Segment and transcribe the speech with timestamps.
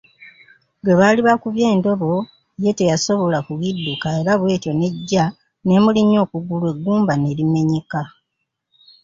[0.81, 2.11] Gwe baali bakubye endobo
[2.63, 5.25] ye teyasobola kugidduka era bwetyo n’ejja
[5.65, 8.01] nemulinnya okugulu eggumba ne limenyeka.